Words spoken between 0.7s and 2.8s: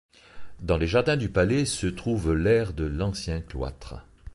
les jardins du Palais se trouve l’aire